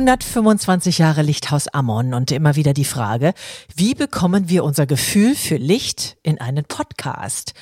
[0.00, 3.34] 125 Jahre Lichthaus Ammon und immer wieder die Frage,
[3.76, 7.52] wie bekommen wir unser Gefühl für Licht in einen Podcast?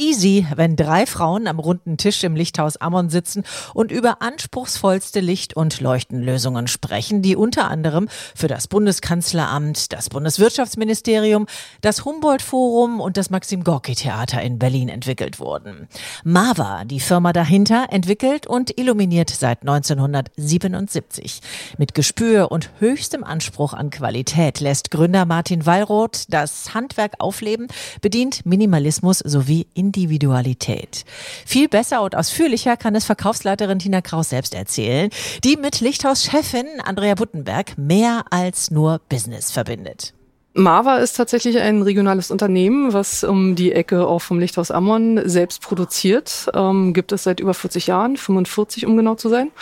[0.00, 3.42] Easy, wenn drei Frauen am runden Tisch im Lichthaus Ammon sitzen
[3.74, 11.46] und über anspruchsvollste Licht- und Leuchtenlösungen sprechen, die unter anderem für das Bundeskanzleramt, das Bundeswirtschaftsministerium,
[11.80, 15.88] das Humboldt-Forum und das Maxim-Gorki-Theater in Berlin entwickelt wurden.
[16.22, 21.40] Mava, die Firma dahinter, entwickelt und illuminiert seit 1977.
[21.76, 27.66] Mit Gespür und höchstem Anspruch an Qualität lässt Gründer Martin Wallroth das Handwerk aufleben,
[28.00, 31.04] bedient Minimalismus sowie Individualität.
[31.46, 35.08] Viel besser und ausführlicher kann es Verkaufsleiterin Tina Kraus selbst erzählen,
[35.44, 40.12] die mit Lichthaus-Chefin Andrea Buttenberg mehr als nur Business verbindet.
[40.52, 45.62] Marva ist tatsächlich ein regionales Unternehmen, was um die Ecke auch vom Lichthaus Ammon selbst
[45.62, 46.48] produziert.
[46.52, 49.52] Ähm, gibt es seit über 40 Jahren, 45 um genau zu sein.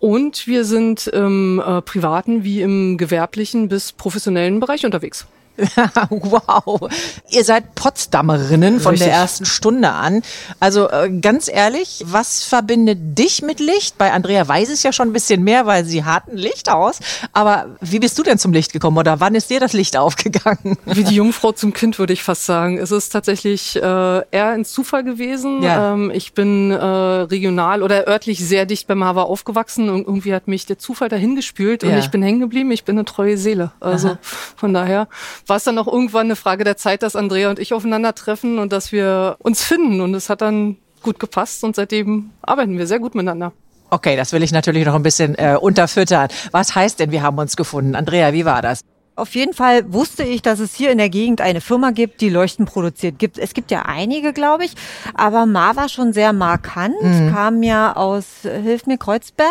[0.00, 5.26] Und wir sind im äh, privaten wie im gewerblichen bis professionellen Bereich unterwegs.
[6.10, 6.90] wow.
[7.30, 9.08] Ihr seid Potsdamerinnen von Richtig.
[9.08, 10.22] der ersten Stunde an.
[10.60, 13.98] Also äh, ganz ehrlich, was verbindet dich mit Licht?
[13.98, 17.00] Bei Andrea weiß es ja schon ein bisschen mehr, weil sie hat ein Licht aus.
[17.32, 20.78] Aber wie bist du denn zum Licht gekommen oder wann ist dir das Licht aufgegangen?
[20.86, 22.78] Wie die Jungfrau zum Kind, würde ich fast sagen.
[22.78, 25.62] Es ist tatsächlich äh, eher ein Zufall gewesen.
[25.62, 25.92] Ja.
[25.92, 30.48] Ähm, ich bin äh, regional oder örtlich sehr dicht bei Mava aufgewachsen und irgendwie hat
[30.48, 31.98] mich der Zufall dahin gespült und ja.
[31.98, 32.70] ich bin hängen geblieben.
[32.70, 33.72] Ich bin eine treue Seele.
[33.80, 34.18] Also Aha.
[34.56, 35.08] von daher
[35.46, 38.72] war es dann auch irgendwann eine Frage der Zeit, dass Andrea und ich aufeinandertreffen und
[38.72, 40.00] dass wir uns finden.
[40.00, 43.52] Und es hat dann gut gepasst und seitdem arbeiten wir sehr gut miteinander.
[43.90, 46.28] Okay, das will ich natürlich noch ein bisschen äh, unterfüttern.
[46.50, 47.94] Was heißt denn, wir haben uns gefunden?
[47.94, 48.80] Andrea, wie war das?
[49.14, 52.30] Auf jeden Fall wusste ich, dass es hier in der Gegend eine Firma gibt, die
[52.30, 53.18] Leuchten produziert.
[53.18, 54.72] Gibt, es gibt ja einige, glaube ich,
[55.14, 57.30] aber Ma war schon sehr markant, mhm.
[57.30, 59.50] kam ja aus, hilf mir, Kreuzberg.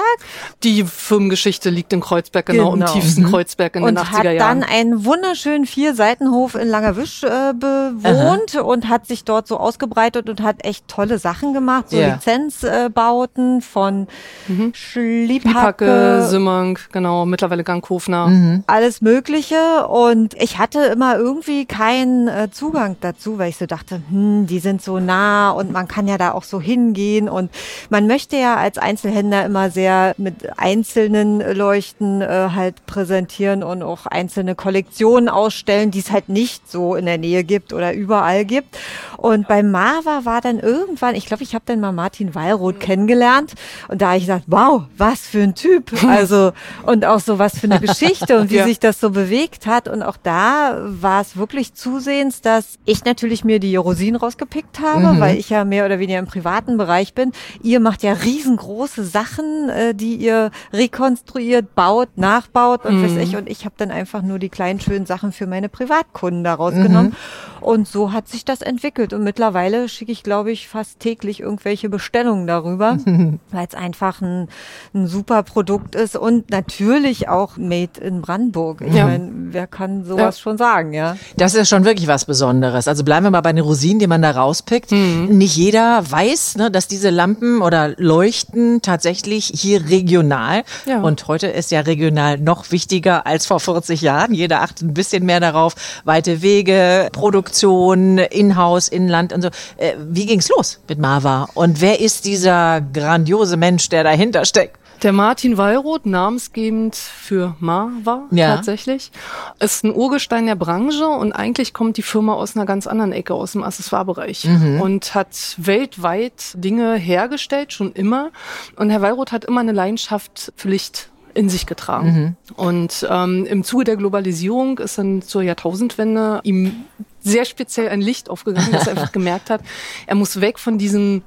[0.63, 2.87] Die Firmengeschichte liegt in Kreuzberg, genau, genau.
[2.87, 3.29] im tiefsten mhm.
[3.29, 4.57] Kreuzberg in und den 80er Jahren.
[4.57, 8.61] Und hat dann einen wunderschönen Vierseitenhof in Langerwisch äh, bewohnt Aha.
[8.61, 12.15] und hat sich dort so ausgebreitet und hat echt tolle Sachen gemacht, so yeah.
[12.15, 14.07] Lizenzbauten äh, von
[14.47, 14.71] mhm.
[14.73, 18.25] Schliebhacke, Simmerng, genau, mittlerweile Ganghofner.
[18.25, 18.63] Mhm.
[18.65, 23.65] Alles mögliche Kirche und ich hatte immer irgendwie keinen äh, Zugang dazu, weil ich so
[23.65, 27.51] dachte, hm, die sind so nah und man kann ja da auch so hingehen und
[27.89, 34.05] man möchte ja als Einzelhändler immer sehr mit einzelnen Leuchten äh, halt präsentieren und auch
[34.05, 38.77] einzelne Kollektionen ausstellen, die es halt nicht so in der Nähe gibt oder überall gibt.
[39.17, 43.53] Und bei Marva war dann irgendwann, ich glaube, ich habe dann mal Martin Wallroth kennengelernt
[43.87, 45.91] und da habe ich gesagt, wow, was für ein Typ.
[46.11, 46.51] Also
[46.85, 48.65] und auch so was für eine Geschichte und wie ja.
[48.65, 49.87] sich das so bewegt bewegt hat.
[49.87, 55.13] Und auch da war es wirklich zusehends, dass ich natürlich mir die Rosinen rausgepickt habe,
[55.13, 55.19] mhm.
[55.19, 57.31] weil ich ja mehr oder weniger im privaten Bereich bin.
[57.61, 63.03] Ihr macht ja riesengroße Sachen, äh, die ihr rekonstruiert, baut, nachbaut und mhm.
[63.03, 63.35] weiß ich.
[63.35, 66.83] Und ich habe dann einfach nur die kleinen schönen Sachen für meine Privatkunden daraus mhm.
[66.83, 67.15] genommen.
[67.61, 69.13] Und so hat sich das entwickelt.
[69.13, 72.97] Und mittlerweile schicke ich, glaube ich, fast täglich irgendwelche Bestellungen darüber,
[73.51, 74.47] weil es einfach ein,
[74.93, 78.81] ein super Produkt ist und natürlich auch made in Brandenburg.
[78.81, 79.05] Ich ja.
[79.05, 80.41] meine, wer kann sowas ja.
[80.41, 81.17] schon sagen, ja?
[81.37, 82.87] Das ist schon wirklich was Besonderes.
[82.87, 84.91] Also bleiben wir mal bei den Rosinen, die man da rauspickt.
[84.91, 85.27] Mhm.
[85.37, 91.01] Nicht jeder weiß, ne, dass diese Lampen oder Leuchten tatsächlich hier regional ja.
[91.01, 94.33] und heute ist ja regional noch wichtiger als vor 40 Jahren.
[94.33, 95.75] Jeder achtet ein bisschen mehr darauf.
[96.05, 99.49] Weite Wege, Produktion, Inhouse, Inland und so.
[99.77, 101.47] Äh, wie ging's los mit Marva?
[101.53, 104.77] Und wer ist dieser grandiose Mensch, der dahinter steckt?
[105.03, 108.55] Der Martin Wallroth, namensgebend für Marva ja.
[108.55, 109.11] tatsächlich,
[109.59, 113.33] ist ein Urgestein der Branche und eigentlich kommt die Firma aus einer ganz anderen Ecke,
[113.33, 114.79] aus dem Accessoirebereich mhm.
[114.79, 118.29] und hat weltweit Dinge hergestellt, schon immer.
[118.75, 122.35] Und Herr Wallroth hat immer eine Leidenschaft für Licht in sich getragen.
[122.47, 122.53] Mhm.
[122.55, 126.85] Und ähm, im Zuge der Globalisierung ist dann zur Jahrtausendwende ihm
[127.21, 129.61] sehr speziell ein Licht aufgegangen, dass er einfach gemerkt hat,
[130.07, 131.23] er muss weg von diesen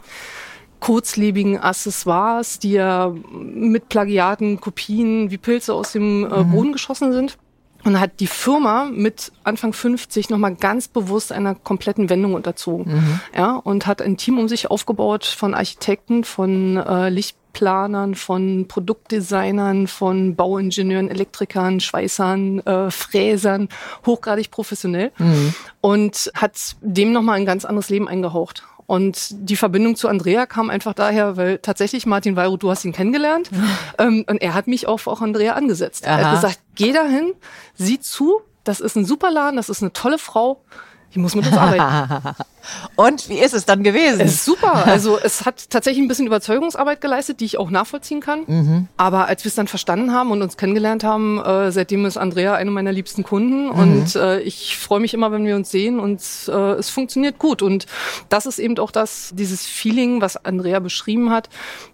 [0.81, 6.51] kurzlebigen Accessoires, die ja mit Plagiaten, Kopien wie Pilze aus dem äh, mhm.
[6.51, 7.39] Boden geschossen sind.
[7.85, 12.95] Und hat die Firma mit Anfang 50 nochmal ganz bewusst einer kompletten Wendung unterzogen.
[12.95, 13.21] Mhm.
[13.37, 17.11] Ja, und hat ein Team um sich aufgebaut von Architekten, von äh,
[17.55, 23.69] Lichtplanern, von Produktdesignern, von Bauingenieuren, Elektrikern, Schweißern, äh, Fräsern,
[24.05, 25.13] hochgradig professionell.
[25.19, 25.55] Mhm.
[25.81, 28.65] Und hat dem nochmal ein ganz anderes Leben eingehaucht.
[28.87, 32.93] Und die Verbindung zu Andrea kam einfach daher, weil tatsächlich Martin Weiro, du hast ihn
[32.93, 33.51] kennengelernt.
[33.99, 36.07] ähm, und er hat mich auf auch Andrea angesetzt.
[36.07, 36.19] Aha.
[36.19, 37.33] Er hat gesagt, geh dahin,
[37.75, 40.61] sieh zu, das ist ein super Laden, das ist eine tolle Frau,
[41.15, 42.37] die muss mit uns arbeiten.
[42.97, 44.21] Und wie ist es dann gewesen?
[44.21, 44.85] Es ist super.
[44.95, 48.45] Also es hat tatsächlich ein bisschen Überzeugungsarbeit geleistet, die ich auch nachvollziehen kann.
[48.47, 48.89] Mhm.
[48.97, 52.55] Aber als wir es dann verstanden haben und uns kennengelernt haben, äh, seitdem ist Andrea
[52.55, 53.67] eine meiner liebsten Kunden.
[53.67, 53.71] Mhm.
[53.71, 57.63] Und äh, ich freue mich immer, wenn wir uns sehen und äh, es funktioniert gut.
[57.63, 57.87] Und
[58.29, 61.49] das ist eben auch das, dieses Feeling, was Andrea beschrieben hat,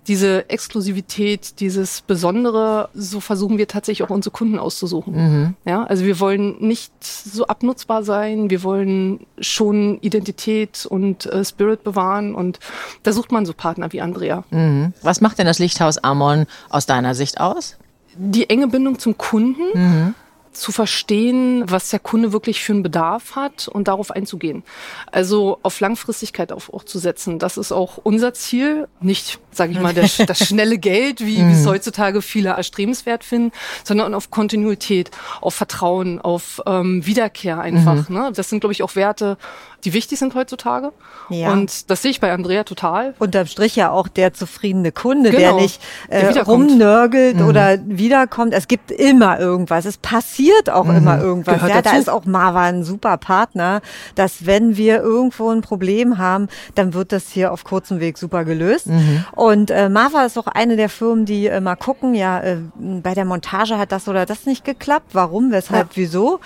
[0.06, 5.14] diese Exklusivität, dieses Besondere, so versuchen wir tatsächlich auch unsere Kunden auszusuchen.
[5.14, 5.54] Mhm.
[5.64, 11.84] Ja, also wir wollen nicht so abnutzbar sein, wir wollen schon Identität und äh, Spirit
[11.84, 12.58] bewahren und
[13.02, 14.44] da sucht man so Partner wie Andrea.
[14.50, 14.92] Mhm.
[15.02, 17.76] Was macht denn das Lichthaus Amon aus deiner Sicht aus?
[18.16, 19.62] Die enge Bindung zum Kunden.
[19.74, 20.14] Mhm
[20.52, 24.64] zu verstehen, was der Kunde wirklich für einen Bedarf hat und darauf einzugehen.
[25.12, 27.38] Also auf Langfristigkeit auf, auch zu setzen.
[27.38, 28.88] Das ist auch unser Ziel.
[29.00, 31.68] Nicht, sage ich mal, das, das schnelle Geld, wie, wie es mhm.
[31.70, 33.52] heutzutage viele erstrebenswert finden,
[33.84, 35.10] sondern auf Kontinuität,
[35.40, 38.08] auf Vertrauen, auf ähm, Wiederkehr einfach.
[38.08, 38.16] Mhm.
[38.16, 38.32] Ne?
[38.34, 39.38] Das sind, glaube ich, auch Werte,
[39.84, 40.92] die wichtig sind heutzutage.
[41.28, 41.52] Ja.
[41.52, 43.14] Und das sehe ich bei Andrea total.
[43.18, 45.42] Unterm Strich ja auch der zufriedene Kunde, genau.
[45.42, 47.46] der nicht äh, der rumnörgelt mhm.
[47.46, 48.54] oder wiederkommt.
[48.54, 49.84] Es gibt immer irgendwas.
[49.84, 50.96] Es passiert auch mhm.
[50.96, 51.56] immer irgendwas.
[51.56, 51.94] Gehört ja, dazu.
[51.94, 53.80] da ist auch Marva ein super Partner,
[54.14, 58.44] dass wenn wir irgendwo ein Problem haben, dann wird das hier auf kurzem Weg super
[58.44, 58.86] gelöst.
[58.88, 59.24] Mhm.
[59.32, 63.14] Und äh, Marva ist auch eine der Firmen, die äh, mal gucken, ja, äh, bei
[63.14, 65.10] der Montage hat das oder das nicht geklappt.
[65.12, 65.96] Warum, weshalb, ja.
[65.96, 66.40] wieso?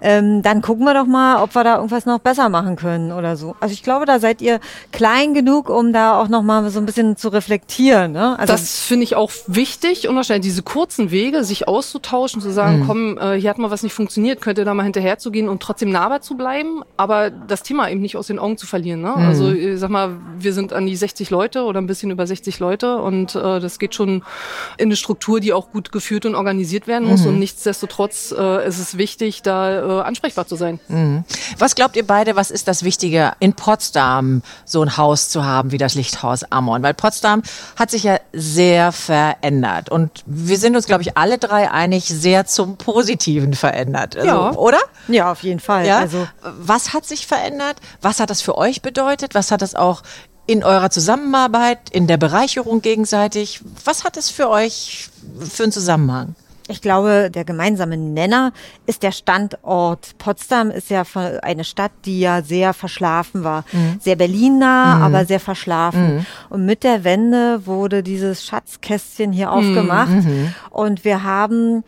[0.00, 3.36] ähm, dann gucken wir doch mal, ob wir da irgendwas noch besser machen können oder
[3.36, 3.56] so.
[3.60, 4.60] Also ich glaube, da seid ihr
[4.92, 8.12] klein genug, um da auch noch mal so ein bisschen zu reflektieren.
[8.12, 8.38] Ne?
[8.38, 12.80] Also das finde ich auch wichtig und wahrscheinlich diese kurzen Wege, sich auszutauschen, zu sagen,
[12.80, 12.86] mhm.
[12.86, 15.48] komm, äh, hier hat mal was nicht funktioniert, könnt ihr da mal hinterher zu gehen
[15.48, 19.00] und trotzdem nahbar zu bleiben, aber das Thema eben nicht aus den Augen zu verlieren.
[19.00, 19.14] Ne?
[19.16, 19.26] Mhm.
[19.26, 22.58] Also ich sag mal, wir sind an die 60 Leute oder ein bisschen über 60
[22.60, 24.22] Leute und äh, das geht schon
[24.78, 27.28] in eine Struktur, die auch gut geführt und organisiert werden muss mhm.
[27.28, 30.80] und nichtsdestotrotz äh, ist es wichtig, da äh, ansprechbar zu sein.
[30.88, 31.24] Mhm.
[31.58, 35.72] Was glaubt ihr beide, was ist das Wichtige, in Potsdam so ein Haus zu haben
[35.72, 36.82] wie das Lichthaus Amon?
[36.82, 37.42] Weil Potsdam
[37.76, 42.46] hat sich ja sehr verändert und wir sind uns, glaube ich, alle drei einig, sehr
[42.46, 44.16] zum Positiven verändert.
[44.16, 44.52] Also, ja.
[44.52, 44.78] Oder?
[45.08, 45.86] Ja, auf jeden Fall.
[45.86, 45.98] Ja?
[45.98, 47.76] Also was hat sich verändert?
[48.00, 49.34] Was hat das für euch bedeutet?
[49.34, 50.02] Was hat das auch
[50.46, 53.60] in eurer Zusammenarbeit, in der Bereicherung gegenseitig?
[53.84, 55.08] Was hat es für euch
[55.48, 56.34] für einen Zusammenhang?
[56.70, 58.52] Ich glaube, der gemeinsame Nenner
[58.86, 60.16] ist der Standort.
[60.18, 61.02] Potsdam ist ja
[61.42, 63.64] eine Stadt, die ja sehr verschlafen war.
[63.72, 63.98] Mhm.
[64.00, 65.02] Sehr Berlin-nah, mhm.
[65.02, 66.16] aber sehr verschlafen.
[66.18, 66.26] Mhm.
[66.48, 70.10] Und mit der Wende wurde dieses Schatzkästchen hier aufgemacht.
[70.10, 70.54] Mhm.
[70.70, 71.82] Und wir haben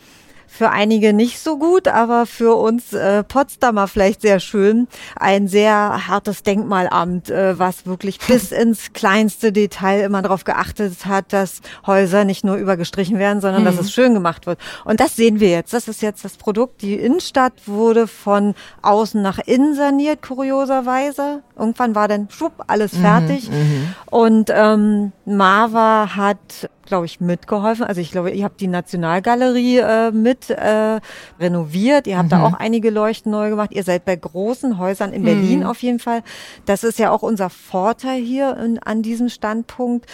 [0.52, 4.86] für einige nicht so gut, aber für uns äh, Potsdamer vielleicht sehr schön.
[5.16, 11.32] Ein sehr hartes Denkmalamt, äh, was wirklich bis ins kleinste Detail immer darauf geachtet hat,
[11.32, 13.66] dass Häuser nicht nur übergestrichen werden, sondern mhm.
[13.66, 14.58] dass es schön gemacht wird.
[14.84, 15.72] Und das sehen wir jetzt.
[15.72, 16.82] Das ist jetzt das Produkt.
[16.82, 21.42] Die Innenstadt wurde von außen nach innen saniert, kurioserweise.
[21.56, 23.50] Irgendwann war dann schwupp alles mhm, fertig.
[23.50, 27.84] Mhm, und ähm, Marva hat glaube ich, mitgeholfen.
[27.84, 31.00] Also ich glaube, ihr habt die Nationalgalerie äh, mit äh,
[31.40, 32.06] renoviert.
[32.06, 32.30] Ihr habt mhm.
[32.30, 33.70] da auch einige Leuchten neu gemacht.
[33.72, 35.66] Ihr seid bei großen Häusern in Berlin mhm.
[35.66, 36.22] auf jeden Fall.
[36.66, 40.06] Das ist ja auch unser Vorteil hier in, an diesem Standpunkt.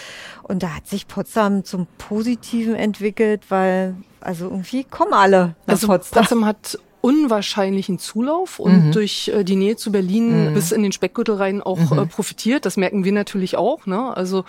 [0.43, 5.87] Und da hat sich Potsdam zum Positiven entwickelt, weil also irgendwie kommen alle nach also
[5.87, 6.23] Potsdam.
[6.23, 8.93] Potsdam hat unwahrscheinlichen Zulauf und mhm.
[8.93, 10.55] durch äh, die Nähe zu Berlin mhm.
[10.55, 11.99] bis in den Speckgürtel rein auch mhm.
[11.99, 12.67] äh, profitiert.
[12.67, 13.87] Das merken wir natürlich auch.
[13.87, 14.17] Ne?
[14.17, 14.45] Also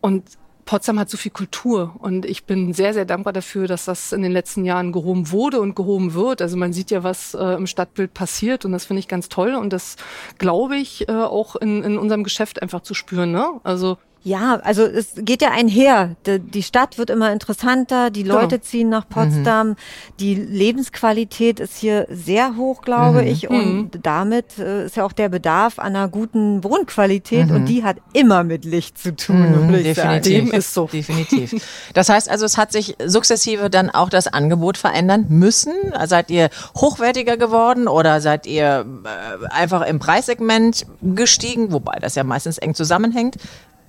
[0.00, 0.24] und
[0.64, 4.22] Potsdam hat so viel Kultur und ich bin sehr, sehr dankbar dafür, dass das in
[4.22, 6.40] den letzten Jahren gehoben wurde und gehoben wird.
[6.40, 9.54] Also man sieht ja, was äh, im Stadtbild passiert und das finde ich ganz toll
[9.54, 9.96] und das
[10.38, 13.32] glaube ich äh, auch in, in unserem Geschäft einfach zu spüren.
[13.32, 13.46] Ne?
[13.64, 16.14] Also ja, also es geht ja einher.
[16.26, 18.36] Die Stadt wird immer interessanter, die genau.
[18.36, 18.62] Leute genau.
[18.62, 19.76] ziehen nach Potsdam, mhm.
[20.20, 23.26] die Lebensqualität ist hier sehr hoch, glaube mhm.
[23.28, 24.02] ich, und mhm.
[24.02, 27.66] damit äh, ist ja auch der Bedarf an einer guten Wohnqualität und mhm.
[27.66, 29.66] die hat immer mit Licht zu tun.
[29.66, 29.82] Mhm.
[29.82, 30.52] Definitiv.
[30.52, 30.86] Ist so.
[30.86, 31.54] Definitiv.
[31.94, 35.72] Das heißt also, es hat sich sukzessive dann auch das Angebot verändern müssen.
[36.06, 42.22] Seid ihr hochwertiger geworden oder seid ihr äh, einfach im Preissegment gestiegen, wobei das ja
[42.24, 43.36] meistens eng zusammenhängt?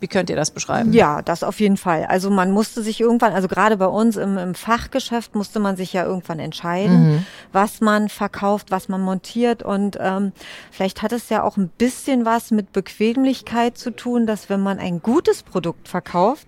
[0.04, 0.92] Wie könnt ihr das beschreiben?
[0.92, 2.04] Ja, das auf jeden Fall.
[2.04, 5.94] Also man musste sich irgendwann, also gerade bei uns im, im Fachgeschäft musste man sich
[5.94, 7.26] ja irgendwann entscheiden, mhm.
[7.54, 9.64] was man verkauft, was man montiert.
[9.64, 10.34] Und ähm,
[10.72, 14.78] vielleicht hat es ja auch ein bisschen was mit Bequemlichkeit zu tun, dass wenn man
[14.78, 16.48] ein gutes Produkt verkauft,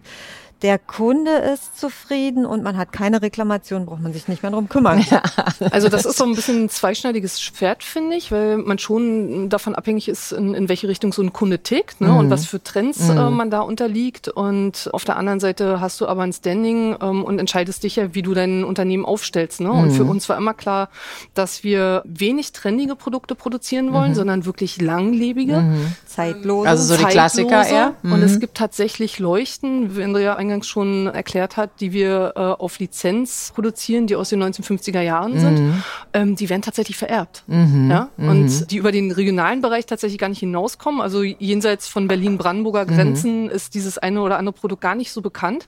[0.66, 4.68] der Kunde ist zufrieden und man hat keine Reklamation, braucht man sich nicht mehr drum
[4.68, 5.06] kümmern.
[5.12, 5.22] Ja.
[5.70, 9.76] Also das ist so ein bisschen ein zweischneidiges Schwert, finde ich, weil man schon davon
[9.76, 12.08] abhängig ist, in, in welche Richtung so ein Kunde tickt ne?
[12.08, 12.18] Mhm.
[12.18, 13.18] und was für Trends mhm.
[13.18, 14.28] äh, man da unterliegt.
[14.28, 18.16] Und auf der anderen Seite hast du aber ein Standing ähm, und entscheidest dich ja,
[18.16, 19.62] wie du dein Unternehmen aufstellst.
[19.62, 19.70] Ne?
[19.70, 19.80] Mhm.
[19.80, 20.90] Und für uns war immer klar,
[21.36, 24.16] dass wir wenig trendige Produkte produzieren wollen, mhm.
[24.16, 25.94] sondern wirklich langlebige, mhm.
[26.08, 26.68] zeitlose.
[26.68, 27.94] Also so die Klassiker eher.
[28.02, 32.80] Und es gibt tatsächlich Leuchten, wie Andrea eingangs schon erklärt hat, die wir äh, auf
[32.80, 35.60] Lizenz produzieren, die aus den 1950er Jahren sind.
[35.60, 35.84] Mhm.
[36.14, 37.44] Ähm, die werden tatsächlich vererbt.
[37.48, 37.90] Mhm.
[37.90, 38.10] Ja?
[38.18, 38.68] Und mhm.
[38.68, 41.02] die über den regionalen Bereich tatsächlich gar nicht hinauskommen.
[41.02, 42.96] Also jenseits von Berlin-Brandenburger mhm.
[42.96, 45.68] Grenzen ist dieses eine oder andere Produkt gar nicht so bekannt.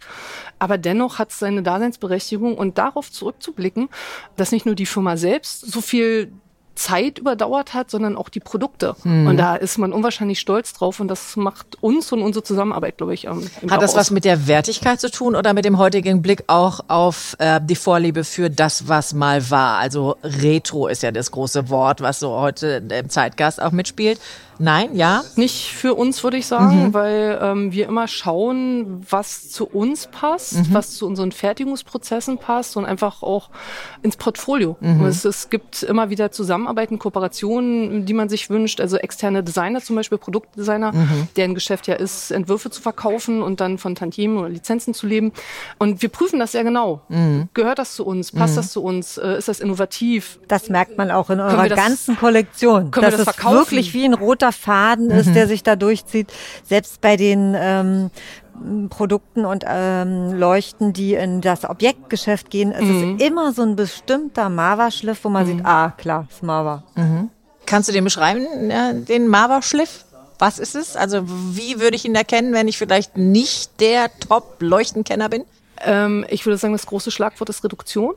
[0.59, 3.89] Aber dennoch hat es seine Daseinsberechtigung und darauf zurückzublicken,
[4.35, 6.31] dass nicht nur die Firma selbst so viel
[6.77, 8.95] Zeit überdauert hat, sondern auch die Produkte.
[9.03, 9.27] Mhm.
[9.27, 13.13] Und da ist man unwahrscheinlich stolz drauf und das macht uns und unsere Zusammenarbeit, glaube
[13.13, 13.25] ich.
[13.25, 16.81] Ähm, hat das was mit der Wertigkeit zu tun oder mit dem heutigen Blick auch
[16.87, 19.77] auf äh, die Vorliebe für das, was mal war?
[19.79, 24.19] Also Retro ist ja das große Wort, was so heute im Zeitgast auch mitspielt.
[24.59, 25.23] Nein, ja?
[25.35, 26.93] Nicht für uns, würde ich sagen, mhm.
[26.93, 30.73] weil ähm, wir immer schauen, was zu uns passt, mhm.
[30.73, 33.49] was zu unseren Fertigungsprozessen passt und einfach auch
[34.01, 34.77] ins Portfolio.
[34.79, 35.05] Mhm.
[35.05, 36.31] Es, es, gibt immer wieder
[36.67, 38.81] Zusammenarbeiten, Kooperationen, die man sich wünscht.
[38.81, 41.27] Also externe Designer, zum Beispiel Produktdesigner, mhm.
[41.35, 45.31] deren Geschäft ja ist, Entwürfe zu verkaufen und dann von Tantiemen oder Lizenzen zu leben.
[45.77, 47.01] Und wir prüfen das sehr genau.
[47.09, 47.49] Mhm.
[47.53, 48.31] Gehört das zu uns?
[48.31, 48.57] Passt mhm.
[48.57, 49.17] das zu uns?
[49.17, 50.39] Äh, ist das innovativ?
[50.47, 52.91] Das merkt man auch in eurer das, ganzen Kollektion.
[52.91, 55.33] Können das wir das ist wirklich wie ein roter roter Faden ist, mhm.
[55.33, 56.31] der sich da durchzieht.
[56.63, 58.09] Selbst bei den ähm,
[58.89, 63.17] Produkten und ähm, Leuchten, die in das Objektgeschäft gehen, ist mhm.
[63.19, 65.57] es immer so ein bestimmter Marva-Schliff, wo man mhm.
[65.57, 66.83] sieht, ah, klar, ist Marva.
[66.95, 67.29] Mhm.
[67.65, 68.45] Kannst du den beschreiben,
[69.05, 70.05] den Marva-Schliff?
[70.39, 70.95] Was ist es?
[70.95, 75.45] Also wie würde ich ihn erkennen, wenn ich vielleicht nicht der Top-Leuchtenkenner bin?
[75.83, 78.15] Ähm, ich würde sagen, das große Schlagwort ist Reduktion.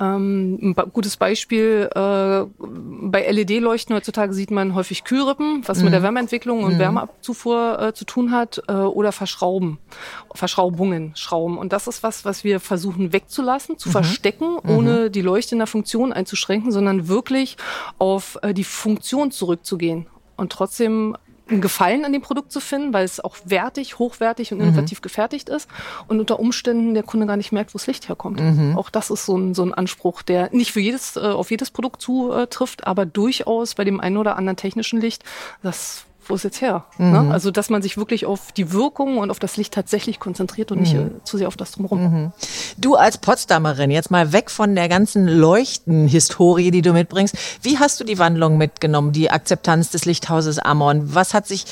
[0.00, 5.84] Ähm, ein gutes Beispiel, äh, bei LED-Leuchten heutzutage sieht man häufig Kühlrippen, was mhm.
[5.84, 6.04] mit der mhm.
[6.04, 6.78] Wärmeentwicklung und mhm.
[6.78, 9.78] Wärmeabzufuhr äh, zu tun hat, äh, oder Verschrauben,
[10.34, 11.58] Verschraubungen, Schrauben.
[11.58, 13.92] Und das ist was, was wir versuchen wegzulassen, zu mhm.
[13.92, 14.70] verstecken, mhm.
[14.70, 17.56] ohne die Leuchte in der Funktion einzuschränken, sondern wirklich
[17.98, 21.16] auf die Funktion zurückzugehen und trotzdem
[21.50, 25.02] einen Gefallen an dem Produkt zu finden, weil es auch wertig, hochwertig und innovativ mhm.
[25.02, 25.68] gefertigt ist
[26.06, 28.40] und unter Umständen der Kunde gar nicht merkt, wo das Licht herkommt.
[28.40, 28.76] Mhm.
[28.76, 31.70] Auch das ist so ein, so ein Anspruch, der nicht für jedes, äh, auf jedes
[31.70, 35.24] Produkt zutrifft, aber durchaus bei dem einen oder anderen technischen Licht,
[35.62, 36.84] das wo ist jetzt her?
[36.98, 37.12] Mhm.
[37.12, 37.30] Ne?
[37.32, 40.80] Also, dass man sich wirklich auf die Wirkung und auf das Licht tatsächlich konzentriert und
[40.80, 41.18] nicht mhm.
[41.18, 42.02] äh, zu sehr auf das Drumherum.
[42.02, 42.32] Mhm.
[42.76, 47.36] Du als Potsdamerin, jetzt mal weg von der ganzen Leuchtenhistorie, die du mitbringst.
[47.62, 51.14] Wie hast du die Wandlung mitgenommen, die Akzeptanz des Lichthauses Amon?
[51.14, 51.64] Was hat sich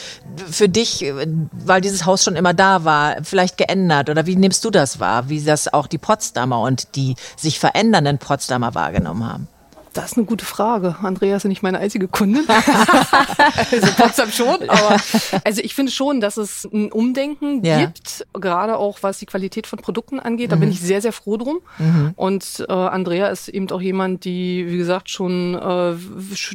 [0.51, 1.13] für dich,
[1.53, 4.11] weil dieses Haus schon immer da war, vielleicht geändert?
[4.11, 5.29] Oder wie nimmst du das wahr?
[5.29, 9.49] Wie das auch die Potsdamer und die sich verändernden Potsdamer wahrgenommen haben?
[9.97, 10.97] Das ist eine gute Frage.
[11.03, 12.45] Andrea ist ja nicht meine einzige Kundin.
[12.49, 14.97] also Potsdam schon, aber
[15.43, 17.81] also ich finde schon, dass es ein Umdenken ja.
[17.81, 20.53] gibt, gerade auch was die Qualität von Produkten angeht.
[20.53, 20.61] Da mhm.
[20.61, 21.61] bin ich sehr, sehr froh drum.
[21.79, 22.12] Mhm.
[22.15, 25.95] Und äh, Andrea ist eben auch jemand, die, wie gesagt, schon äh,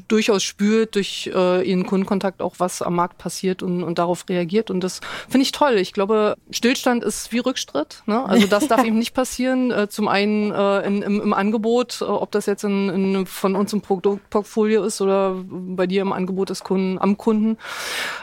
[0.08, 4.70] durchaus spürt durch äh, ihren Kundenkontakt auch, was am Markt passiert und, und darauf reagiert.
[4.70, 5.78] Und das finde ich toll.
[5.78, 8.04] Ich glaube, Stillstand ist wie Rückschritt.
[8.06, 8.24] Ne?
[8.24, 9.72] Also das darf eben nicht passieren.
[9.72, 13.56] Äh, zum einen äh, in, im, im Angebot, äh, ob das jetzt in, in von
[13.56, 17.58] uns im Produktportfolio ist oder bei dir im Angebot des Kunden, am Kunden.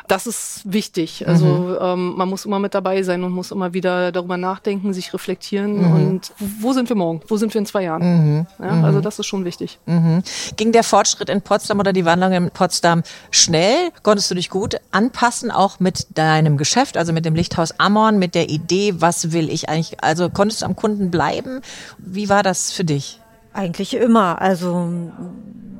[0.06, 1.26] Das ist wichtig.
[1.26, 1.78] Also mhm.
[1.80, 5.78] ähm, man muss immer mit dabei sein und muss immer wieder darüber nachdenken, sich reflektieren
[5.78, 5.92] mhm.
[5.92, 7.20] und wo sind wir morgen?
[7.26, 8.02] Wo sind wir in zwei Jahren?
[8.02, 8.46] Mhm.
[8.58, 8.84] Ja, mhm.
[8.84, 9.78] also das ist schon wichtig.
[9.86, 10.22] Mhm.
[10.56, 13.90] Ging der Fortschritt in Potsdam oder die Wandlung in Potsdam schnell?
[14.02, 18.34] Konntest du dich gut anpassen, auch mit deinem Geschäft, also mit dem Lichthaus Amorn, mit
[18.34, 20.02] der Idee, was will ich eigentlich?
[20.02, 21.60] Also konntest du am Kunden bleiben?
[21.98, 23.20] Wie war das für dich?
[23.58, 24.40] Eigentlich immer.
[24.40, 24.88] Also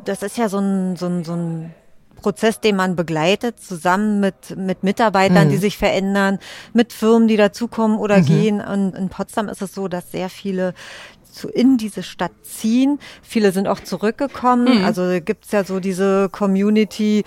[0.05, 1.75] das ist ja so ein, so ein, so ein
[2.17, 5.53] Prozess, den man begleitet, zusammen mit, mit Mitarbeitern, mhm.
[5.53, 6.41] die sich verändern,
[6.73, 8.25] mit Firmen, die dazukommen oder mhm.
[8.25, 8.61] gehen.
[8.61, 10.75] Und in Potsdam ist es so, dass sehr viele
[11.31, 12.99] zu in diese Stadt ziehen.
[13.23, 14.81] Viele sind auch zurückgekommen.
[14.81, 14.85] Mhm.
[14.85, 17.23] Also gibt's ja so diese Community,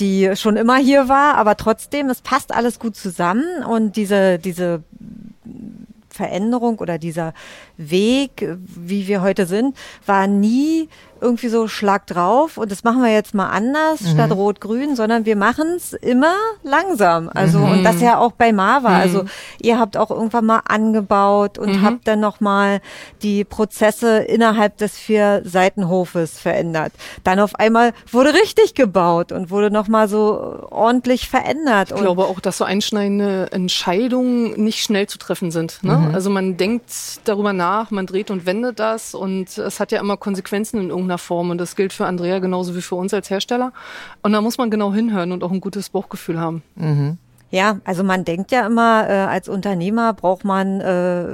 [0.00, 4.82] die schon immer hier war, aber trotzdem, es passt alles gut zusammen und diese, diese
[6.14, 7.34] Veränderung oder dieser,
[7.76, 9.76] Weg, wie wir heute sind,
[10.06, 10.88] war nie
[11.24, 14.08] irgendwie so Schlag drauf und das machen wir jetzt mal anders mhm.
[14.08, 17.30] statt rot-grün, sondern wir machen es immer langsam.
[17.32, 17.72] Also mhm.
[17.72, 18.90] und das ja auch bei Marva.
[18.90, 18.94] Mhm.
[18.94, 19.24] Also
[19.60, 21.82] ihr habt auch irgendwann mal angebaut und mhm.
[21.82, 22.80] habt dann noch mal
[23.22, 26.92] die Prozesse innerhalb des vier Seitenhofes verändert.
[27.24, 31.90] Dann auf einmal wurde richtig gebaut und wurde noch mal so ordentlich verändert.
[31.90, 35.82] Ich glaube auch, dass so einschneidende Entscheidungen nicht schnell zu treffen sind.
[35.82, 35.96] Ne?
[35.96, 36.14] Mhm.
[36.14, 36.90] Also man denkt
[37.24, 41.14] darüber nach, man dreht und wendet das und es hat ja immer Konsequenzen in irgendeiner
[41.14, 41.50] irgendeiner Form.
[41.50, 43.72] Und das gilt für Andrea genauso wie für uns als Hersteller.
[44.22, 46.62] Und da muss man genau hinhören und auch ein gutes Bauchgefühl haben.
[46.76, 47.18] Mhm.
[47.50, 51.26] Ja, also man denkt ja immer, äh, als Unternehmer braucht man, äh,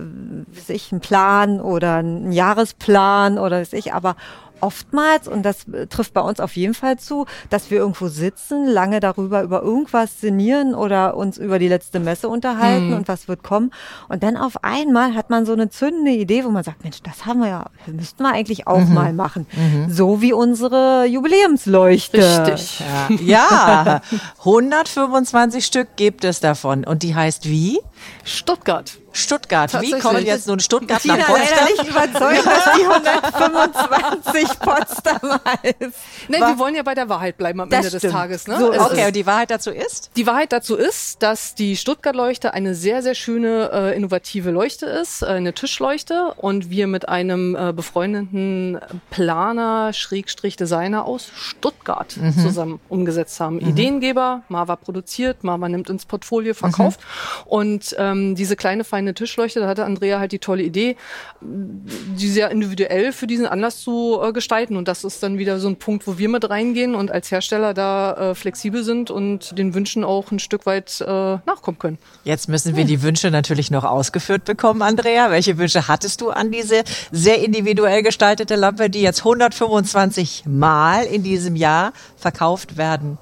[0.54, 4.16] weiß ich, einen Plan oder einen Jahresplan oder weiß ich, aber
[4.60, 9.00] oftmals, und das trifft bei uns auf jeden Fall zu, dass wir irgendwo sitzen, lange
[9.00, 12.96] darüber über irgendwas sinnieren oder uns über die letzte Messe unterhalten mhm.
[12.96, 13.72] und was wird kommen.
[14.08, 17.26] Und dann auf einmal hat man so eine zündende Idee, wo man sagt, Mensch, das
[17.26, 18.94] haben wir ja, müssten wir eigentlich auch mhm.
[18.94, 19.46] mal machen.
[19.52, 19.90] Mhm.
[19.90, 22.18] So wie unsere Jubiläumsleuchte.
[22.18, 22.80] Richtig.
[23.18, 23.20] Ja.
[23.24, 24.00] ja,
[24.38, 26.84] 125 Stück gibt es davon.
[26.84, 27.80] Und die heißt wie?
[28.24, 28.92] Stuttgart.
[29.12, 29.80] Stuttgart.
[29.80, 31.48] Wie kommen jetzt nun Stuttgart Tina nach Potsdam?
[31.50, 35.40] leider nicht überzeugt, dass die 125 Potsdam
[35.78, 35.98] ist.
[36.28, 38.02] Nee, wir wollen ja bei der Wahrheit bleiben am das Ende stimmt.
[38.04, 38.46] des Tages.
[38.46, 38.58] Ne?
[38.58, 40.10] So, okay, und die Wahrheit dazu ist?
[40.16, 45.22] Die Wahrheit dazu ist, dass die Stuttgart-Leuchte eine sehr, sehr schöne, äh, innovative Leuchte ist,
[45.22, 48.78] äh, eine Tischleuchte und wir mit einem äh, befreundeten
[49.10, 52.38] Planer, Schrägstrich Designer aus Stuttgart mhm.
[52.38, 53.56] zusammen umgesetzt haben.
[53.56, 53.70] Mhm.
[53.70, 57.50] Ideengeber, Marva produziert, Marva nimmt ins Portfolio, verkauft mhm.
[57.50, 59.60] und ähm, diese kleine feine eine Tischleuchte.
[59.60, 60.96] Da hatte Andrea halt die tolle Idee,
[61.40, 64.76] die sehr individuell für diesen Anlass zu äh, gestalten.
[64.76, 67.74] Und das ist dann wieder so ein Punkt, wo wir mit reingehen und als Hersteller
[67.74, 71.98] da äh, flexibel sind und den Wünschen auch ein Stück weit äh, nachkommen können.
[72.24, 75.30] Jetzt müssen wir die Wünsche natürlich noch ausgeführt bekommen, Andrea.
[75.30, 81.22] Welche Wünsche hattest du an diese sehr individuell gestaltete Lampe, die jetzt 125 Mal in
[81.22, 83.18] diesem Jahr verkauft werden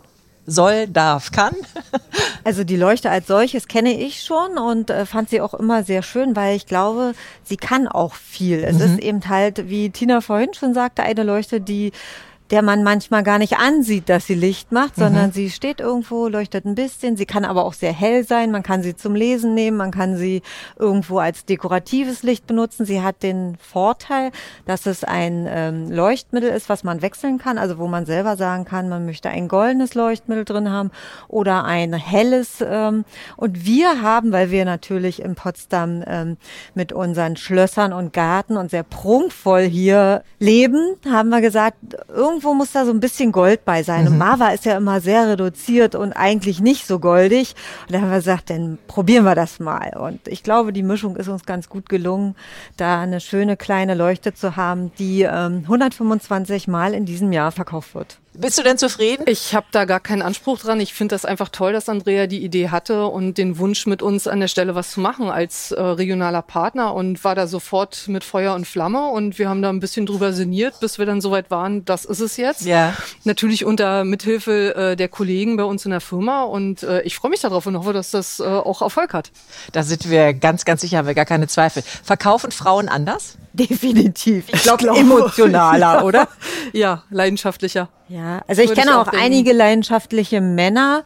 [0.48, 1.54] soll, darf, kann?
[2.44, 6.02] Also die Leuchte als solches kenne ich schon und äh, fand sie auch immer sehr
[6.02, 7.12] schön, weil ich glaube,
[7.44, 8.64] sie kann auch viel.
[8.64, 8.82] Es mhm.
[8.82, 11.92] ist eben halt, wie Tina vorhin schon sagte, eine Leuchte, die
[12.50, 15.32] der man manchmal gar nicht ansieht, dass sie Licht macht, sondern mhm.
[15.32, 17.16] sie steht irgendwo, leuchtet ein bisschen.
[17.16, 18.50] Sie kann aber auch sehr hell sein.
[18.50, 20.42] Man kann sie zum Lesen nehmen, man kann sie
[20.78, 22.86] irgendwo als dekoratives Licht benutzen.
[22.86, 24.30] Sie hat den Vorteil,
[24.64, 28.64] dass es ein ähm, Leuchtmittel ist, was man wechseln kann, also wo man selber sagen
[28.64, 30.90] kann, man möchte ein goldenes Leuchtmittel drin haben
[31.28, 32.64] oder ein helles.
[32.66, 33.04] Ähm,
[33.36, 36.38] und wir haben, weil wir natürlich in Potsdam ähm,
[36.74, 41.76] mit unseren Schlössern und Garten und sehr prunkvoll hier leben, haben wir gesagt,
[42.08, 44.04] irgendwie irgendwo muss da so ein bisschen Gold bei sein.
[44.04, 44.12] Mhm.
[44.12, 47.56] Und Marva ist ja immer sehr reduziert und eigentlich nicht so goldig.
[47.86, 49.96] Und da haben wir gesagt, dann probieren wir das mal.
[49.96, 52.36] Und ich glaube, die Mischung ist uns ganz gut gelungen,
[52.76, 57.96] da eine schöne kleine Leuchte zu haben, die ähm, 125 Mal in diesem Jahr verkauft
[57.96, 58.18] wird.
[58.34, 59.24] Bist du denn zufrieden?
[59.26, 60.80] Ich habe da gar keinen Anspruch dran.
[60.80, 64.28] Ich finde das einfach toll, dass Andrea die Idee hatte und den Wunsch, mit uns
[64.28, 68.24] an der Stelle was zu machen als äh, regionaler Partner und war da sofort mit
[68.24, 71.50] Feuer und Flamme und wir haben da ein bisschen drüber sinniert, bis wir dann soweit
[71.50, 72.62] waren, das ist es jetzt.
[72.62, 72.94] Ja.
[73.24, 77.30] Natürlich unter Mithilfe äh, der Kollegen bei uns in der Firma und äh, ich freue
[77.30, 79.30] mich darauf und hoffe, dass das äh, auch Erfolg hat.
[79.72, 81.82] Da sind wir ganz, ganz sicher, haben wir gar keine Zweifel.
[81.82, 83.36] Verkaufen Frauen anders?
[83.52, 84.44] Definitiv.
[84.52, 86.28] Ich glaube emotionaler, oder?
[86.72, 87.88] Ja, leidenschaftlicher.
[88.08, 91.04] Ja, also ich kenne auch, auch einige leidenschaftliche Männer,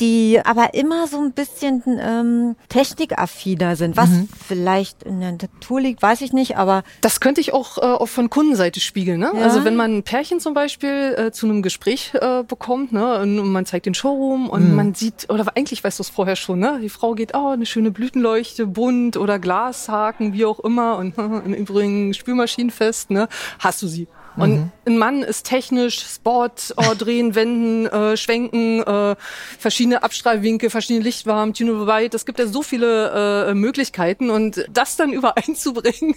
[0.00, 4.28] die aber immer so ein bisschen ähm, technikaffiner sind, was mhm.
[4.48, 8.08] vielleicht in der Natur liegt, weiß ich nicht, aber das könnte ich auch, äh, auch
[8.08, 9.20] von Kundenseite spiegeln.
[9.20, 9.30] Ne?
[9.34, 9.42] Ja.
[9.42, 13.52] Also wenn man ein Pärchen zum Beispiel äh, zu einem Gespräch äh, bekommt, ne, und
[13.52, 14.74] man zeigt den Showroom und mhm.
[14.74, 17.66] man sieht, oder eigentlich weißt du es vorher schon, ne, die Frau geht, oh, eine
[17.66, 23.28] schöne Blütenleuchte, bunt oder Glashaken, wie auch immer und im Übrigen spülmaschinenfest, ne,
[23.60, 24.08] hast du sie.
[24.36, 24.72] Und mhm.
[24.86, 29.16] ein Mann ist technisch, Sport, oh, drehen, wenden, äh, schwenken, äh,
[29.58, 35.12] verschiedene Abstrahlwinkel, verschiedene Lichtwarmen, Tunable Es gibt ja so viele äh, Möglichkeiten und das dann
[35.12, 36.14] übereinzubringen.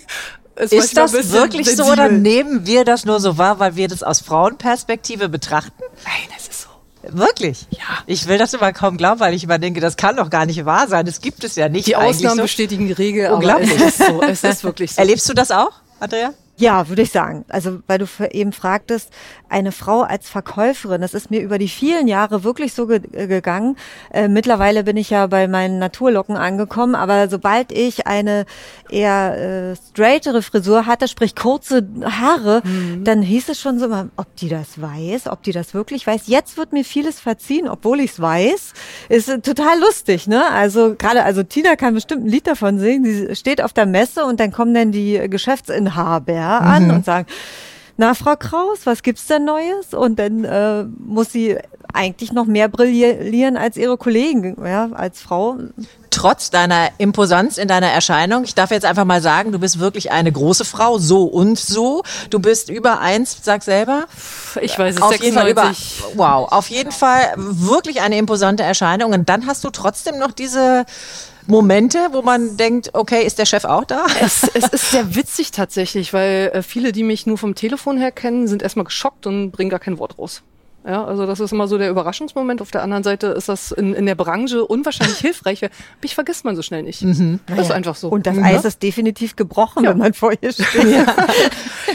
[0.56, 1.86] Ist, ist das wirklich sensibel.
[1.86, 5.84] so oder nehmen wir das nur so wahr, weil wir das aus Frauenperspektive betrachten?
[6.06, 6.70] Nein, es ist so.
[7.12, 7.68] Wirklich?
[7.72, 7.80] Ja.
[8.06, 10.66] Ich will das immer kaum glauben, weil ich immer denke, das kann doch gar nicht
[10.66, 11.06] wahr sein.
[11.06, 11.88] Das gibt es ja nicht.
[11.88, 12.44] Die Ausnahmen so.
[12.44, 13.32] bestätigen die Regel.
[13.32, 13.76] Unglaublich.
[13.76, 14.22] es ist so.
[14.22, 14.98] Es ist wirklich so.
[15.02, 16.34] Erlebst du das auch, Andrea?
[16.58, 17.44] Ja, würde ich sagen.
[17.50, 19.12] Also, weil du eben fragtest,
[19.50, 23.28] eine Frau als Verkäuferin, das ist mir über die vielen Jahre wirklich so ge äh,
[23.28, 23.76] gegangen.
[24.12, 28.46] Äh, mittlerweile bin ich ja bei meinen Naturlocken angekommen, aber sobald ich eine
[28.90, 33.04] eher äh, straightere Frisur hatte, sprich kurze Haare, mhm.
[33.04, 36.28] dann hieß es schon so immer, ob die das weiß, ob die das wirklich weiß.
[36.28, 38.74] Jetzt wird mir vieles verziehen, obwohl ich es weiß.
[39.10, 40.50] Ist äh, total lustig, ne?
[40.52, 43.04] Also gerade, also Tina kann bestimmt ein Lied davon singen.
[43.04, 46.94] Die steht auf der Messe und dann kommen dann die Geschäftsinhaber ja, an mhm.
[46.96, 47.28] und sagen,
[47.98, 49.94] na, Frau Kraus, was gibt's denn Neues?
[49.94, 51.58] Und dann äh, muss sie
[51.94, 55.58] eigentlich noch mehr brillieren als ihre Kollegen, ja, als Frau.
[56.10, 60.12] Trotz deiner Imposanz in deiner Erscheinung, ich darf jetzt einfach mal sagen, du bist wirklich
[60.12, 62.04] eine große Frau, so und so.
[62.30, 64.06] Du bist über eins, sag selber.
[64.62, 65.22] Ich weiß es, auf 96.
[65.24, 65.74] jeden Fall über,
[66.16, 69.14] wow, auf jeden Fall wirklich eine imposante Erscheinung.
[69.14, 70.86] Und dann hast du trotzdem noch diese
[71.48, 74.06] Momente, wo man denkt, okay, ist der Chef auch da?
[74.22, 78.12] Es, es ist sehr witzig tatsächlich, weil äh, viele, die mich nur vom Telefon her
[78.12, 80.42] kennen, sind erstmal geschockt und bringen gar kein Wort raus.
[80.88, 82.62] Ja, also das ist immer so der Überraschungsmoment.
[82.62, 85.72] Auf der anderen Seite ist das in, in der Branche unwahrscheinlich hilfreich, weil
[86.02, 87.02] mich vergisst man so schnell nicht.
[87.02, 87.40] Mhm.
[87.48, 88.10] Das ist einfach so.
[88.10, 88.68] Und das Eis ja?
[88.68, 89.92] ist definitiv gebrochen, ja.
[89.92, 90.66] wenn man vor ihr steht.
[90.86, 91.16] Ja.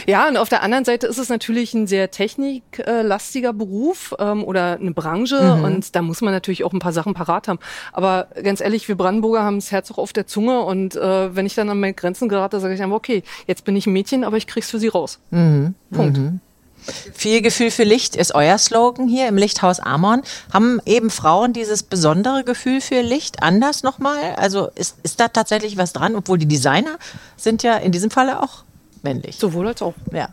[0.06, 4.78] ja, und auf der anderen Seite ist es natürlich ein sehr techniklastiger Beruf ähm, oder
[4.80, 5.64] eine Branche mhm.
[5.64, 7.60] und da muss man natürlich auch ein paar Sachen parat haben.
[7.92, 11.46] Aber ganz ehrlich, wir Brandenburger haben das Herz auch auf der Zunge und äh, wenn
[11.46, 14.24] ich dann an meine Grenzen gerate, sage ich einfach, okay, jetzt bin ich ein Mädchen,
[14.24, 15.20] aber ich krieg's für sie raus.
[15.30, 15.74] Mhm.
[15.92, 16.18] Punkt.
[17.14, 20.22] Viel Gefühl für Licht ist euer Slogan hier im Lichthaus Amon.
[20.52, 24.34] Haben eben Frauen dieses besondere Gefühl für Licht anders nochmal?
[24.36, 26.98] Also ist, ist da tatsächlich was dran, obwohl die Designer
[27.36, 28.64] sind ja in diesem Falle auch
[29.02, 29.36] männlich.
[29.36, 29.94] Sowohl als auch.
[30.12, 30.30] Ja.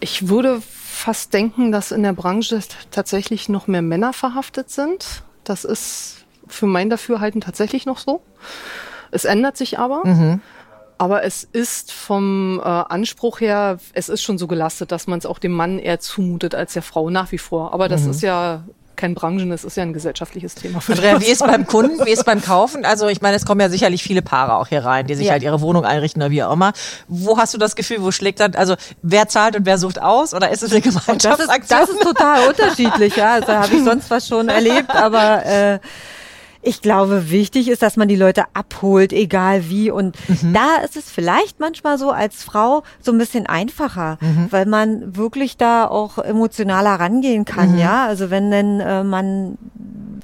[0.00, 5.22] Ich würde fast denken, dass in der Branche tatsächlich noch mehr Männer verhaftet sind.
[5.44, 8.22] Das ist für mein Dafürhalten tatsächlich noch so.
[9.10, 10.06] Es ändert sich aber.
[10.06, 10.40] Mhm.
[11.00, 15.24] Aber es ist vom äh, Anspruch her, es ist schon so gelastet, dass man es
[15.24, 17.72] auch dem Mann eher zumutet als der Frau nach wie vor.
[17.72, 18.10] Aber das mhm.
[18.10, 18.64] ist ja
[18.96, 20.82] kein Branchen, das ist ja ein gesellschaftliches Thema.
[20.86, 22.84] Andrea, wie ist beim Kunden, wie ist beim Kaufen?
[22.84, 25.32] Also ich meine, es kommen ja sicherlich viele Paare auch hier rein, die sich ja.
[25.32, 26.74] halt ihre Wohnung einrichten oder wie auch immer.
[27.08, 30.34] Wo hast du das Gefühl, wo schlägt dann, also wer zahlt und wer sucht aus
[30.34, 31.48] oder ist es eine Gemeinschaftsaktion?
[31.48, 33.32] Das ist, das ist total unterschiedlich, ja.
[33.36, 35.78] Also habe ich sonst was schon erlebt, aber äh,
[36.62, 39.90] ich glaube, wichtig ist, dass man die Leute abholt, egal wie.
[39.90, 40.52] Und mhm.
[40.52, 44.48] da ist es vielleicht manchmal so als Frau so ein bisschen einfacher, mhm.
[44.50, 47.78] weil man wirklich da auch emotionaler rangehen kann, mhm.
[47.78, 48.06] ja.
[48.06, 49.56] Also wenn denn äh, man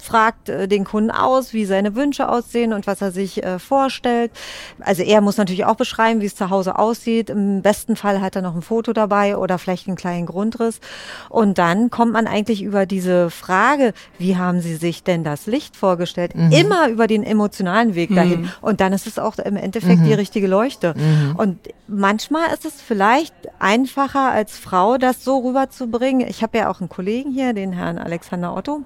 [0.02, 4.30] fragt äh, den Kunden aus, wie seine Wünsche aussehen und was er sich äh, vorstellt.
[4.80, 7.30] Also er muss natürlich auch beschreiben, wie es zu Hause aussieht.
[7.30, 10.80] Im besten Fall hat er noch ein Foto dabei oder vielleicht einen kleinen Grundriss.
[11.28, 15.76] Und dann kommt man eigentlich über diese Frage, wie haben Sie sich denn das Licht
[15.76, 16.52] vorgestellt, mhm.
[16.52, 18.42] immer über den emotionalen Weg dahin.
[18.42, 18.50] Mhm.
[18.61, 20.04] Und dann ist es auch im Endeffekt mhm.
[20.04, 20.94] die richtige Leuchte.
[20.96, 21.37] Mhm.
[21.37, 26.26] Und manchmal ist es vielleicht einfacher als Frau, das so rüberzubringen.
[26.28, 28.82] Ich habe ja auch einen Kollegen hier, den Herrn Alexander Otto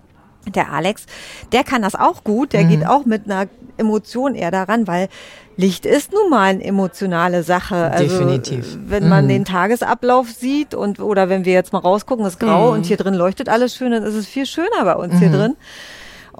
[0.47, 1.07] der Alex,
[1.53, 2.69] der kann das auch gut, der mhm.
[2.69, 5.09] geht auch mit einer Emotion eher daran, weil
[5.57, 7.91] Licht ist nun mal eine emotionale Sache.
[7.91, 8.79] Also, Definitiv.
[8.87, 9.29] Wenn man mhm.
[9.29, 12.79] den Tagesablauf sieht und oder wenn wir jetzt mal rausgucken, ist grau mhm.
[12.79, 15.33] und hier drin leuchtet alles schön, dann ist es viel schöner bei uns hier mhm.
[15.33, 15.57] drin.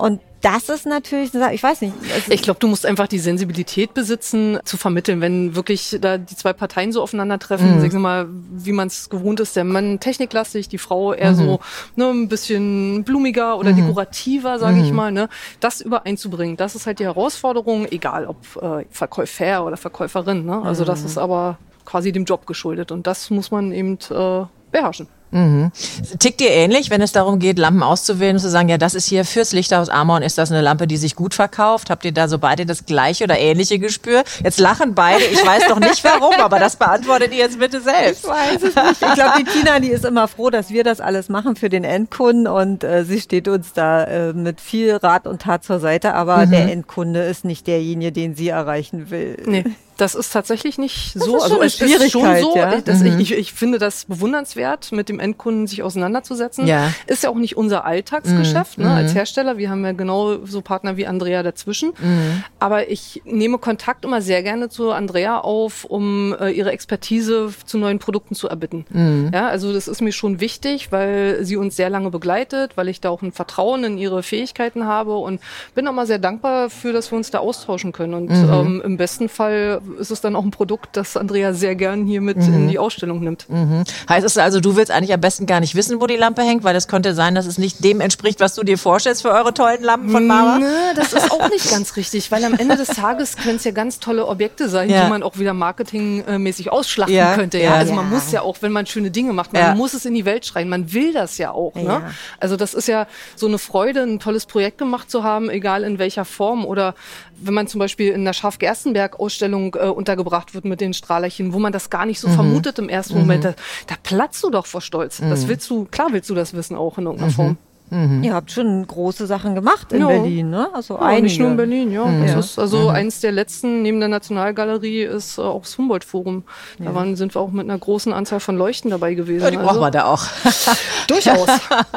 [0.01, 1.93] Und das ist natürlich, ich weiß nicht.
[2.15, 6.35] Also ich glaube, du musst einfach die Sensibilität besitzen, zu vermitteln, wenn wirklich da die
[6.35, 7.81] zwei Parteien so aufeinandertreffen, mhm.
[7.81, 11.37] sagen wir mal, wie man es gewohnt ist, der Mann techniklastig, die Frau eher mhm.
[11.37, 11.61] so
[11.97, 13.87] ne, ein bisschen blumiger oder mhm.
[13.87, 14.97] dekorativer, sage ich mhm.
[14.97, 15.29] mal, ne,
[15.61, 20.47] das übereinzubringen, das ist halt die Herausforderung, egal ob äh, Verkäufer oder Verkäuferin.
[20.47, 20.63] Ne?
[20.63, 21.07] Also das mhm.
[21.07, 25.09] ist aber quasi dem Job geschuldet und das muss man eben äh, beherrschen.
[25.31, 25.71] Mhm.
[26.19, 29.07] Tickt ihr ähnlich, wenn es darum geht, Lampen auszuwählen und zu sagen, ja, das ist
[29.07, 31.91] hier fürs Lichthaus Amon, ist das eine Lampe, die sich gut verkauft?
[31.91, 34.25] Habt ihr da so beide das gleiche oder ähnliche Gespür?
[34.43, 38.25] Jetzt lachen beide, ich weiß doch nicht warum, aber das beantwortet ihr jetzt bitte selbst.
[38.25, 39.03] Ich weiß es nicht.
[39.03, 41.85] Ich glaube, die Tina, die ist immer froh, dass wir das alles machen für den
[41.85, 46.15] Endkunden und äh, sie steht uns da äh, mit viel Rat und Tat zur Seite,
[46.15, 46.51] aber mhm.
[46.51, 49.37] der Endkunde ist nicht derjenige, den sie erreichen will.
[49.47, 49.65] Nee.
[50.01, 51.37] Das ist tatsächlich nicht das so.
[51.37, 52.57] Ist also es ist schon so.
[52.57, 52.81] Ja?
[52.81, 53.21] Dass mhm.
[53.21, 56.67] ich, ich finde das bewundernswert, mit dem Endkunden sich auseinanderzusetzen.
[56.67, 56.91] Ja.
[57.07, 58.85] Ist ja auch nicht unser Alltagsgeschäft mhm.
[58.85, 59.17] ne, als mhm.
[59.17, 59.59] Hersteller.
[59.59, 61.93] Wir haben ja genau so Partner wie Andrea dazwischen.
[62.01, 62.45] Mhm.
[62.59, 67.77] Aber ich nehme Kontakt immer sehr gerne zu Andrea auf, um äh, ihre Expertise zu
[67.77, 68.87] neuen Produkten zu erbitten.
[68.89, 69.31] Mhm.
[69.35, 73.03] Ja, also das ist mir schon wichtig, weil sie uns sehr lange begleitet, weil ich
[73.03, 75.43] da auch ein Vertrauen in ihre Fähigkeiten habe und
[75.75, 78.15] bin auch mal sehr dankbar für, dass wir uns da austauschen können.
[78.15, 78.51] Und mhm.
[78.51, 82.21] ähm, im besten Fall ist es dann auch ein Produkt, das Andrea sehr gern hier
[82.21, 82.55] mit mhm.
[82.55, 83.49] in die Ausstellung nimmt.
[83.49, 83.85] Mhm.
[84.09, 86.65] Heißt es also, du willst eigentlich am besten gar nicht wissen, wo die Lampe hängt,
[86.65, 89.55] weil es könnte sein, dass es nicht dem entspricht, was du dir vorstellst für eure
[89.55, 90.59] tollen Lampen von Mara?
[90.59, 93.73] Nö, das ist auch nicht ganz richtig, weil am Ende des Tages können es ja
[93.73, 95.05] ganz tolle Objekte sein, ja.
[95.05, 97.35] die man auch wieder marketingmäßig ausschlachten ja.
[97.35, 97.59] könnte.
[97.59, 97.75] Ja?
[97.75, 100.25] Also man muss ja auch, wenn man schöne Dinge macht, man muss es in die
[100.25, 100.69] Welt schreien.
[100.69, 101.75] Man will das ja auch.
[101.75, 102.03] Ne?
[102.39, 105.99] Also das ist ja so eine Freude, ein tolles Projekt gemacht zu haben, egal in
[105.99, 106.65] welcher Form.
[106.65, 106.95] Oder
[107.43, 111.73] wenn man zum Beispiel in der Schaf-Gerstenberg-Ausstellung äh, untergebracht wird mit den Strahlerchen, wo man
[111.73, 112.35] das gar nicht so mhm.
[112.35, 113.21] vermutet im ersten mhm.
[113.21, 113.55] Moment, da,
[113.87, 115.21] da, platzt du doch vor Stolz.
[115.21, 115.31] Mhm.
[115.31, 117.35] Das willst du, klar willst du das wissen auch in irgendeiner mhm.
[117.35, 117.57] Form.
[117.91, 118.23] Mhm.
[118.23, 120.07] Ihr habt schon große Sachen gemacht in ja.
[120.07, 120.69] Berlin, ne?
[120.73, 121.23] Also ja, einige.
[121.25, 122.05] nicht nur in Berlin, ja.
[122.05, 122.27] Mhm.
[122.27, 122.89] Das ist also mhm.
[122.91, 126.45] eins der letzten neben der Nationalgalerie ist äh, auch das Humboldt-Forum.
[126.79, 126.95] Da ja.
[126.95, 129.43] waren, sind wir auch mit einer großen Anzahl von Leuchten dabei gewesen.
[129.43, 129.69] Ja, die also.
[129.69, 130.25] brauchen wir da auch.
[131.09, 131.49] Durchaus.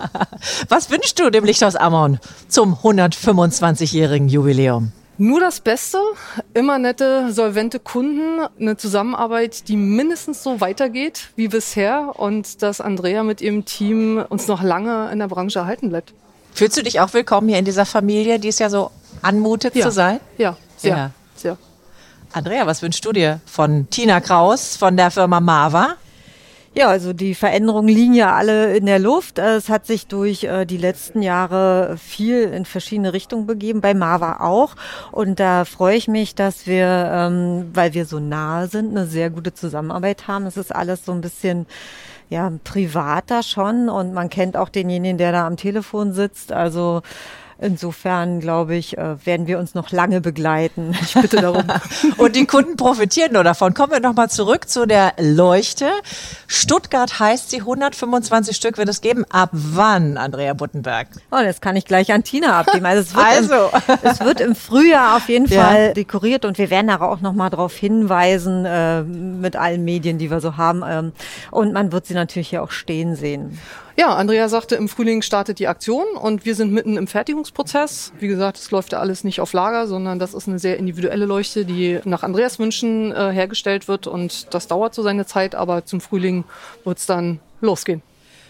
[0.70, 4.92] Was wünschst du dem Lichthaus Ammon zum 125-jährigen Jubiläum?
[5.20, 6.00] Nur das Beste,
[6.56, 13.22] immer nette, solvente Kunden, eine Zusammenarbeit, die mindestens so weitergeht wie bisher und dass Andrea
[13.24, 16.14] mit ihrem Team uns noch lange in der Branche erhalten bleibt.
[16.54, 18.90] Fühlst du dich auch willkommen hier in dieser Familie, die es ja so
[19.22, 19.86] anmutet ja.
[19.86, 20.20] zu sein?
[20.40, 21.12] Ja, sehr, ja.
[21.36, 21.58] sehr.
[22.32, 25.96] Andrea, was wünschst du dir von Tina Kraus von der Firma Mava?
[26.76, 29.38] Ja, also die Veränderungen liegen ja alle in der Luft.
[29.38, 34.38] Es hat sich durch äh, die letzten Jahre viel in verschiedene Richtungen begeben, bei Mava
[34.40, 34.76] auch.
[35.12, 39.30] Und da freue ich mich, dass wir, ähm, weil wir so nahe sind, eine sehr
[39.30, 40.48] gute Zusammenarbeit haben.
[40.48, 41.68] Es ist alles so ein bisschen
[42.30, 46.52] ja, privater schon und man kennt auch denjenigen, der da am Telefon sitzt.
[46.52, 47.04] Also
[47.60, 50.96] Insofern, glaube ich, äh, werden wir uns noch lange begleiten.
[51.04, 51.64] Ich bitte darum.
[52.18, 53.74] Und die Kunden profitieren nur davon.
[53.74, 55.90] Kommen wir nochmal zurück zu der Leuchte.
[56.48, 59.26] Stuttgart heißt sie, 125 Stück wird es geben.
[59.30, 61.08] Ab wann, Andrea Buttenberg?
[61.30, 62.86] Oh, das kann ich gleich an Tina abgeben.
[62.86, 63.78] Also es wird, also.
[63.88, 65.64] Im, es wird im Frühjahr auf jeden ja.
[65.64, 70.32] Fall dekoriert und wir werden da auch nochmal darauf hinweisen äh, mit allen Medien, die
[70.32, 70.84] wir so haben.
[70.88, 71.12] Ähm,
[71.52, 73.60] und man wird sie natürlich hier auch stehen sehen.
[73.96, 78.12] Ja, Andrea sagte, im Frühling startet die Aktion und wir sind mitten im Fertigungsprozess.
[78.20, 81.26] Wie gesagt, es läuft ja alles nicht auf Lager, sondern das ist eine sehr individuelle
[81.26, 85.86] Leuchte, die nach Andreas Wünschen äh, hergestellt wird und das dauert so seine Zeit, aber
[85.86, 86.44] zum Frühling
[86.84, 88.02] wird es dann losgehen.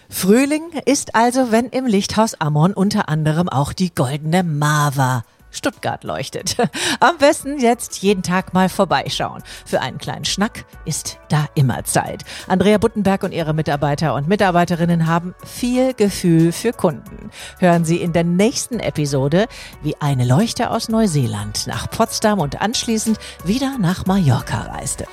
[0.09, 6.57] Frühling ist also, wenn im Lichthaus Ammon unter anderem auch die goldene Mava Stuttgart leuchtet.
[6.99, 9.43] Am besten jetzt jeden Tag mal vorbeischauen.
[9.65, 12.23] Für einen kleinen Schnack ist da immer Zeit.
[12.47, 17.31] Andrea Buttenberg und ihre Mitarbeiter und Mitarbeiterinnen haben viel Gefühl für Kunden.
[17.59, 19.47] Hören Sie in der nächsten Episode,
[19.81, 25.05] wie eine Leuchte aus Neuseeland nach Potsdam und anschließend wieder nach Mallorca reiste.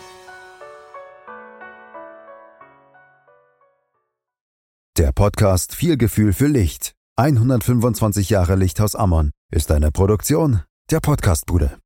[4.98, 6.94] Der Podcast Viel Gefühl für Licht.
[7.20, 11.80] 125 Jahre Lichthaus Ammon ist eine Produktion der Podcastbude.